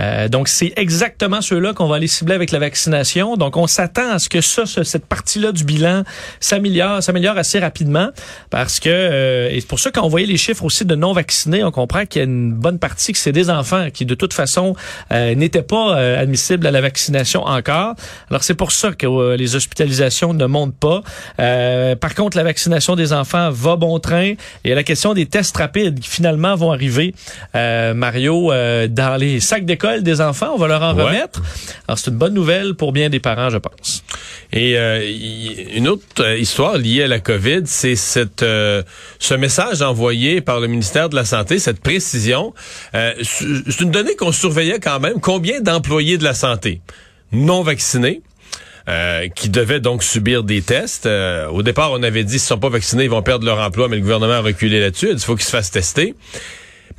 Euh, 0.00 0.28
donc, 0.28 0.48
c'est 0.48 0.72
exactement 0.76 1.42
ceux-là 1.42 1.74
qu'on 1.74 1.86
va 1.86 1.96
aller 1.96 2.06
cibler 2.06 2.34
avec 2.34 2.52
la 2.52 2.58
vaccination. 2.58 3.36
Donc, 3.36 3.58
on 3.58 3.66
s'attend 3.66 4.12
à 4.12 4.18
ce 4.18 4.30
que 4.30 4.40
ça, 4.40 4.64
ce- 4.64 4.82
cette 4.82 5.04
partie-là 5.04 5.52
du 5.52 5.64
bilan 5.64 6.04
s'améliore, 6.40 7.02
s'améliore 7.02 7.36
assez 7.36 7.58
rapidement 7.58 8.08
parce 8.48 8.80
que, 8.80 8.88
euh, 9.10 9.50
et 9.50 9.60
c'est 9.60 9.66
pour 9.66 9.80
ça 9.80 9.90
qu'on 9.90 10.08
voyait 10.08 10.26
les 10.26 10.36
chiffres 10.36 10.64
aussi 10.64 10.84
de 10.84 10.94
non-vaccinés, 10.94 11.64
on 11.64 11.70
comprend 11.70 12.06
qu'il 12.06 12.20
y 12.20 12.22
a 12.22 12.24
une 12.26 12.52
bonne 12.52 12.78
partie 12.78 13.12
que 13.12 13.18
c'est 13.18 13.32
des 13.32 13.50
enfants 13.50 13.88
qui, 13.92 14.04
de 14.06 14.14
toute 14.14 14.32
façon, 14.32 14.74
euh, 15.12 15.34
n'étaient 15.34 15.62
pas 15.62 15.96
euh, 15.98 16.20
admissibles 16.22 16.66
à 16.66 16.70
la 16.70 16.80
vaccination 16.80 17.42
encore. 17.44 17.94
Alors, 18.30 18.42
c'est 18.44 18.54
pour 18.54 18.72
ça 18.72 18.92
que 18.92 19.34
les 19.34 19.56
hospitalisations 19.56 20.32
ne 20.34 20.46
montent 20.46 20.76
pas. 20.78 21.02
Euh, 21.40 21.96
par 21.96 22.14
contre, 22.14 22.36
la 22.36 22.42
vaccination 22.44 22.96
des 22.96 23.12
enfants 23.12 23.50
va 23.50 23.76
bon 23.76 23.98
train. 23.98 24.34
Et 24.64 24.74
la 24.74 24.82
question 24.82 25.14
des 25.14 25.26
tests 25.26 25.56
rapides 25.56 26.00
qui 26.00 26.08
finalement 26.08 26.54
vont 26.54 26.72
arriver, 26.72 27.14
euh, 27.54 27.94
Mario, 27.94 28.52
euh, 28.52 28.86
dans 28.88 29.16
les 29.16 29.40
sacs 29.40 29.64
d'école 29.64 30.02
des 30.02 30.20
enfants, 30.20 30.52
on 30.54 30.58
va 30.58 30.68
leur 30.68 30.82
en 30.82 30.94
Ouais. 30.94 31.04
remettre. 31.04 31.42
Alors, 31.88 31.98
c'est 31.98 32.10
une 32.10 32.16
bonne 32.18 32.34
nouvelle 32.34 32.74
pour 32.74 32.92
bien 32.92 33.08
des 33.08 33.20
parents, 33.20 33.50
je 33.50 33.58
pense. 33.58 34.02
Et 34.52 34.76
euh, 34.76 35.00
une 35.74 35.88
autre 35.88 36.36
histoire 36.38 36.76
liée 36.78 37.04
à 37.04 37.08
la 37.08 37.20
COVID, 37.20 37.62
c'est 37.66 37.96
cette 37.96 38.42
euh, 38.42 38.82
ce 39.18 39.34
message 39.34 39.82
envoyé 39.82 40.40
par 40.40 40.60
le 40.60 40.66
ministère 40.66 41.08
de 41.08 41.16
la 41.16 41.24
Santé, 41.24 41.58
cette 41.58 41.80
précision. 41.80 42.54
Euh, 42.94 43.12
c'est 43.22 43.80
une 43.80 43.90
donnée 43.90 44.16
qu'on 44.16 44.32
surveillait 44.32 44.80
quand 44.80 45.00
même. 45.00 45.20
Combien 45.20 45.60
d'employés 45.60 46.18
de 46.18 46.24
la 46.24 46.34
santé 46.34 46.80
non 47.32 47.62
vaccinés 47.62 48.22
euh, 48.88 49.28
qui 49.28 49.48
devaient 49.48 49.80
donc 49.80 50.02
subir 50.02 50.42
des 50.42 50.62
tests? 50.62 51.06
Euh, 51.06 51.48
au 51.48 51.62
départ, 51.62 51.92
on 51.92 52.02
avait 52.02 52.24
dit 52.24 52.38
s'ils 52.38 52.48
sont 52.48 52.58
pas 52.58 52.68
vaccinés, 52.68 53.04
ils 53.04 53.10
vont 53.10 53.22
perdre 53.22 53.44
leur 53.44 53.58
emploi, 53.58 53.88
mais 53.88 53.96
le 53.96 54.02
gouvernement 54.02 54.34
a 54.34 54.40
reculé 54.40 54.80
là-dessus. 54.80 55.10
Il 55.12 55.18
faut 55.18 55.36
qu'ils 55.36 55.44
se 55.44 55.50
fassent 55.50 55.70
tester. 55.70 56.14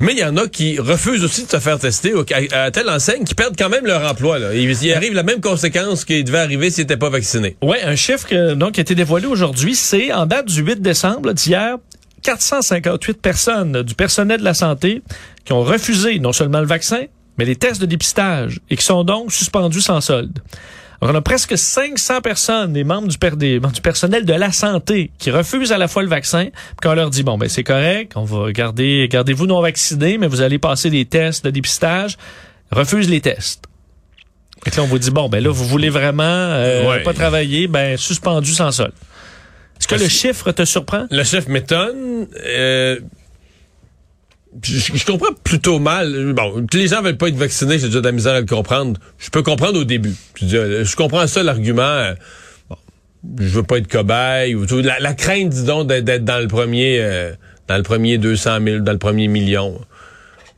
Mais 0.00 0.12
il 0.12 0.18
y 0.18 0.24
en 0.24 0.36
a 0.36 0.48
qui 0.48 0.78
refusent 0.80 1.22
aussi 1.22 1.44
de 1.44 1.50
se 1.50 1.58
faire 1.58 1.78
tester 1.78 2.12
à, 2.52 2.70
telle 2.70 2.88
enseigne 2.88 3.24
qui 3.24 3.34
perdent 3.34 3.56
quand 3.56 3.68
même 3.68 3.86
leur 3.86 4.10
emploi. 4.10 4.38
Là. 4.38 4.54
Il, 4.54 4.70
il 4.70 4.92
arrive 4.92 5.12
la 5.14 5.22
même 5.22 5.40
conséquence 5.40 6.04
qu'il 6.04 6.24
devait 6.24 6.38
arriver 6.38 6.70
s'ils 6.70 6.82
n'étaient 6.82 6.96
pas 6.96 7.10
vaccinés. 7.10 7.56
Oui, 7.62 7.76
un 7.84 7.94
chiffre 7.94 8.26
que, 8.26 8.54
donc, 8.54 8.72
qui 8.72 8.80
a 8.80 8.82
été 8.82 8.94
dévoilé 8.94 9.26
aujourd'hui, 9.26 9.74
c'est 9.74 10.12
en 10.12 10.26
date 10.26 10.46
du 10.46 10.62
8 10.62 10.80
décembre 10.80 11.32
d'hier, 11.32 11.76
458 12.22 13.20
personnes 13.20 13.82
du 13.82 13.94
personnel 13.94 14.40
de 14.40 14.44
la 14.44 14.54
santé 14.54 15.02
qui 15.44 15.52
ont 15.52 15.62
refusé 15.62 16.18
non 16.18 16.32
seulement 16.32 16.60
le 16.60 16.66
vaccin, 16.66 17.04
mais 17.38 17.44
les 17.44 17.56
tests 17.56 17.80
de 17.80 17.86
dépistage 17.86 18.60
et 18.70 18.76
qui 18.76 18.84
sont 18.84 19.04
donc 19.04 19.32
suspendus 19.32 19.80
sans 19.80 20.00
solde. 20.00 20.38
Alors, 21.00 21.14
on 21.14 21.18
a 21.18 21.22
presque 21.22 21.58
500 21.58 22.20
personnes, 22.20 22.72
des 22.74 22.84
membres 22.84 23.08
du, 23.08 23.18
per- 23.18 23.34
des- 23.36 23.58
du 23.58 23.80
personnel 23.80 24.24
de 24.24 24.32
la 24.34 24.52
santé, 24.52 25.10
qui 25.18 25.32
refusent 25.32 25.72
à 25.72 25.78
la 25.78 25.88
fois 25.88 26.04
le 26.04 26.08
vaccin, 26.08 26.44
puis 26.52 26.88
qu'on 26.88 26.94
leur 26.94 27.10
dit, 27.10 27.24
bon, 27.24 27.36
ben 27.38 27.48
c'est 27.48 27.64
correct, 27.64 28.12
on 28.14 28.22
va 28.24 28.52
garder, 28.52 29.08
gardez-vous 29.10 29.46
non 29.48 29.60
vaccinés, 29.60 30.16
mais 30.16 30.28
vous 30.28 30.42
allez 30.42 30.60
passer 30.60 30.90
des 30.90 31.04
tests 31.04 31.44
de 31.44 31.50
dépistage, 31.50 32.18
refusent 32.70 33.10
les 33.10 33.20
tests. 33.20 33.64
Que 34.64 34.70
là, 34.76 34.84
on 34.84 34.86
vous 34.86 35.00
dit, 35.00 35.10
bon, 35.10 35.28
ben 35.28 35.42
là, 35.42 35.50
vous 35.50 35.64
voulez 35.66 35.90
vraiment 35.90 36.22
euh, 36.22 36.88
Ouais. 36.88 37.02
pas 37.02 37.12
travailler, 37.14 37.66
ben 37.66 37.96
suspendu 37.96 38.52
sans 38.52 38.70
solde. 38.70 38.92
Est-ce 39.82 39.88
que 39.88 40.02
le 40.02 40.08
chiffre 40.08 40.52
te 40.52 40.64
surprend? 40.64 41.06
Le 41.10 41.24
chef 41.24 41.48
m'étonne. 41.48 42.28
Euh, 42.46 43.00
je, 44.62 44.78
je 44.94 45.04
comprends 45.04 45.32
plutôt 45.42 45.78
mal. 45.80 46.32
Bon, 46.34 46.64
les 46.72 46.86
gens 46.88 47.02
veulent 47.02 47.16
pas 47.16 47.28
être 47.28 47.36
vaccinés, 47.36 47.78
j'ai 47.78 47.86
déjà 47.88 48.00
de 48.00 48.04
la 48.06 48.12
misère 48.12 48.34
à 48.34 48.40
le 48.40 48.46
comprendre. 48.46 49.00
Je 49.18 49.30
peux 49.30 49.42
comprendre 49.42 49.80
au 49.80 49.84
début. 49.84 50.14
Je, 50.36 50.44
dis, 50.44 50.56
euh, 50.56 50.84
je 50.84 50.94
comprends 50.94 51.26
ça, 51.26 51.42
l'argument. 51.42 51.82
euh, 51.82 52.14
bon, 52.68 52.76
je 53.40 53.48
veux 53.48 53.62
pas 53.64 53.78
être 53.78 53.88
cobaye. 53.88 54.54
Ou 54.54 54.66
tout. 54.66 54.80
La, 54.80 55.00
la 55.00 55.14
crainte, 55.14 55.48
disons, 55.48 55.84
d'être 55.84 56.04
d'être 56.04 56.24
dans 56.24 56.38
le 56.38 56.48
premier 56.48 56.98
euh, 57.00 57.32
dans 57.68 57.76
le 57.76 57.82
premier 57.82 58.18
200 58.18 58.58
000, 58.64 58.78
dans 58.80 58.92
le 58.92 58.98
premier 58.98 59.26
million. 59.26 59.80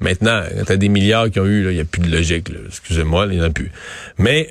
Maintenant, 0.00 0.42
quand 0.58 0.64
t'as 0.66 0.76
des 0.76 0.88
milliards 0.88 1.30
qui 1.30 1.40
ont 1.40 1.46
eu, 1.46 1.70
il 1.70 1.74
n'y 1.76 1.80
a 1.80 1.84
plus 1.84 2.02
de 2.02 2.10
logique. 2.14 2.50
là. 2.50 2.58
Excusez-moi, 2.66 3.26
il 3.30 3.36
n'y 3.38 3.40
en 3.40 3.44
a 3.44 3.50
plus. 3.50 3.70
Mais 4.18 4.50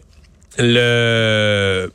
le 0.58 1.92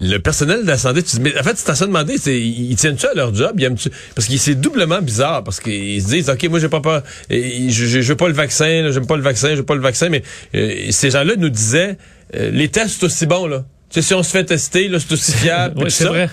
le 0.00 0.18
personnel 0.18 0.62
de 0.62 0.66
la 0.68 0.78
santé, 0.78 1.02
tu 1.02 1.16
dis, 1.16 1.22
mais 1.22 1.38
en 1.38 1.42
fait, 1.42 1.56
c'est 1.56 1.70
à 1.70 1.74
ça 1.74 1.84
de 1.84 1.90
demander, 1.90 2.18
c'est, 2.18 2.38
ils 2.40 2.76
tiennent-tu 2.76 3.06
à 3.06 3.14
leur 3.14 3.34
job? 3.34 3.52
Ils 3.58 3.64
aiment-tu- 3.64 3.90
Parce 4.14 4.28
que 4.28 4.36
c'est 4.36 4.54
doublement 4.54 5.02
bizarre, 5.02 5.42
parce 5.42 5.58
qu'ils 5.60 6.00
se 6.02 6.08
disent, 6.08 6.30
OK, 6.30 6.44
moi, 6.44 6.60
j'ai 6.60 6.68
pas 6.68 6.80
peur, 6.80 7.02
et 7.30 7.68
je, 7.68 7.86
je, 7.86 8.00
je 8.00 8.08
veux 8.08 8.16
pas 8.16 8.28
le 8.28 8.34
vaccin, 8.34 8.82
là, 8.82 8.92
j'aime 8.92 9.06
pas 9.06 9.16
le 9.16 9.22
vaccin, 9.22 9.50
je 9.50 9.56
veux 9.56 9.64
pas 9.64 9.74
le 9.74 9.80
vaccin, 9.80 10.08
mais 10.08 10.22
euh, 10.54 10.86
ces 10.90 11.10
gens-là 11.10 11.34
nous 11.36 11.48
disaient, 11.48 11.96
euh, 12.36 12.50
les 12.52 12.68
tests, 12.68 12.98
c'est 13.00 13.06
aussi 13.06 13.26
bon, 13.26 13.46
là. 13.46 13.64
Tu 13.90 13.94
sais, 14.00 14.06
si 14.08 14.14
on 14.14 14.22
se 14.22 14.30
fait 14.30 14.44
tester, 14.44 14.86
là, 14.88 14.98
c'est 15.00 15.12
aussi 15.12 15.32
fiable. 15.32 15.74
tout 15.82 15.90
c'est 15.90 16.04
ça. 16.04 16.10
vrai. 16.10 16.28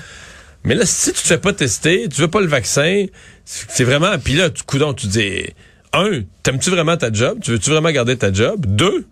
Mais 0.64 0.76
là, 0.76 0.86
si 0.86 1.12
tu 1.14 1.22
te 1.22 1.28
fais 1.28 1.38
pas 1.38 1.54
tester, 1.54 2.08
tu 2.14 2.22
veux 2.22 2.28
pas 2.28 2.42
le 2.42 2.48
vaccin, 2.48 3.06
c'est 3.46 3.84
vraiment, 3.84 4.18
puis 4.24 4.34
là, 4.34 4.50
tu 4.50 4.64
coudon, 4.64 4.94
tu 4.94 5.08
dis, 5.08 5.46
un, 5.94 6.22
t'aimes-tu 6.44 6.70
vraiment 6.70 6.98
ta 6.98 7.12
job? 7.12 7.40
Tu 7.42 7.52
veux-tu 7.52 7.70
vraiment 7.72 7.92
garder 7.92 8.18
ta 8.18 8.32
job? 8.34 8.66
Deux, 8.68 9.06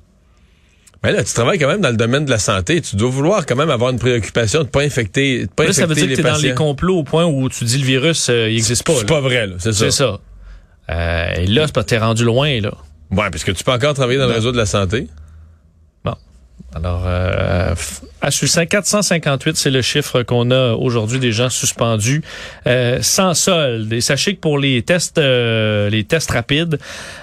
ben 1.03 1.11
là, 1.11 1.21
tu 1.21 1.33
travailles 1.33 1.59
quand 1.59 1.67
même 1.67 1.81
dans 1.81 1.89
le 1.89 1.97
domaine 1.97 2.23
de 2.23 2.29
la 2.29 2.39
santé. 2.39 2.79
Tu 2.79 2.95
dois 2.95 3.09
vouloir 3.09 3.45
quand 3.45 3.57
même 3.57 3.69
avoir 3.69 3.91
une 3.91 3.99
préoccupation 3.99 4.63
de 4.63 4.69
pas 4.69 4.83
infecter, 4.83 5.47
de 5.47 5.51
pas 5.51 5.65
Là, 5.65 5.73
ça 5.73 5.85
veut 5.85 5.95
dire 5.95 6.05
que 6.05 6.09
les 6.11 6.15
t'es 6.15 6.23
dans 6.23 6.37
les 6.37 6.53
complots 6.53 6.99
au 6.99 7.03
point 7.03 7.25
où 7.25 7.49
tu 7.49 7.65
dis 7.65 7.77
le 7.77 7.83
virus, 7.83 8.29
euh, 8.29 8.49
il 8.49 8.55
existe 8.55 8.83
pas. 8.83 8.93
C'est 8.95 9.05
pas 9.05 9.19
vrai, 9.19 9.47
là. 9.47 9.55
C'est 9.59 9.73
ça. 9.73 9.79
C'est 9.79 9.91
ça. 9.91 10.19
Euh, 10.89 11.33
et 11.35 11.47
là, 11.47 11.67
c'est 11.67 11.73
parce 11.73 11.85
que 11.85 11.89
t'es 11.89 11.97
rendu 11.97 12.23
loin, 12.23 12.61
là. 12.61 12.71
Ouais, 13.11 13.29
parce 13.29 13.43
que 13.43 13.51
tu 13.51 13.65
peux 13.65 13.73
encore 13.73 13.93
travailler 13.93 14.17
dans 14.17 14.27
le 14.27 14.33
réseau 14.33 14.53
de 14.53 14.57
la 14.57 14.65
santé. 14.65 15.09
Bon. 16.05 16.15
Alors, 16.73 17.03
euh, 17.05 17.62
à 18.23 18.31
Succinct, 18.31 18.65
458, 18.65 19.57
c'est 19.57 19.69
le 19.69 19.81
chiffre 19.81 20.23
qu'on 20.23 20.49
a 20.49 20.75
aujourd'hui 20.75 21.19
des 21.19 21.33
gens 21.33 21.49
suspendus 21.49 22.23
euh, 22.67 22.99
sans 23.01 23.33
solde. 23.33 23.91
Et 23.91 23.99
sachez 23.99 24.35
que 24.35 24.39
pour 24.39 24.57
les 24.57 24.81
tests, 24.81 25.17
euh, 25.17 25.89
les 25.89 26.05
tests 26.05 26.31
rapides, 26.31 26.79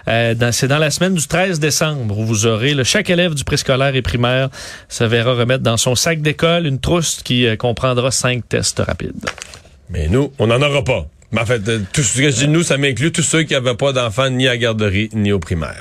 euh, 0.09 0.35
c'est 0.53 0.69
dans 0.69 0.79
la 0.79 0.91
semaine 0.91 1.15
du 1.15 1.27
13 1.27 1.59
décembre 1.59 2.19
où 2.19 2.27
vous 2.27 2.47
aurez 2.47 2.75
le 2.75 2.85
chaque 2.85 3.09
élève 3.09 3.33
du 3.33 3.45
préscolaire 3.45 3.97
et 3.97 4.03
primaire 4.03 4.51
se 4.91 5.03
verra 5.05 5.33
remettre 5.33 5.63
dans 5.63 5.79
son 5.79 5.95
sac 5.95 6.21
d'école 6.21 6.67
une 6.67 6.79
trousse 6.79 7.23
qui 7.25 7.47
euh, 7.47 7.57
comprendra 7.57 8.11
cinq 8.11 8.47
tests 8.47 8.81
rapides. 8.81 9.25
Mais 9.89 10.07
nous, 10.09 10.35
on 10.39 10.49
n'en 10.49 10.61
aura 10.61 10.85
pas. 10.85 11.07
Mais 11.33 11.41
en 11.41 11.47
fait, 11.47 11.63
tout 11.95 12.03
ce 12.03 12.19
que 12.21 12.31
je 12.31 12.37
dis 12.37 12.49
nous, 12.49 12.63
ça 12.63 12.77
m'inclut 12.77 13.11
tous 13.11 13.23
ceux 13.23 13.45
qui 13.45 13.55
n'avaient 13.55 13.75
pas 13.75 13.93
d'enfants 13.93 14.29
ni 14.29 14.49
à 14.49 14.59
garderie 14.59 15.09
ni 15.15 15.33
au 15.33 15.39
primaire. 15.39 15.79